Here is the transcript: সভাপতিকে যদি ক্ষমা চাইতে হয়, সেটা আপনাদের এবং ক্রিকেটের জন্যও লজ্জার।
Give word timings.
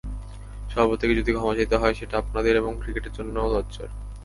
সভাপতিকে 0.69 1.13
যদি 1.15 1.31
ক্ষমা 1.33 1.53
চাইতে 1.55 1.75
হয়, 1.77 1.93
সেটা 1.93 2.15
আপনাদের 2.17 2.53
এবং 2.55 2.71
ক্রিকেটের 2.81 3.13
জন্যও 3.13 3.51
লজ্জার। 3.53 3.89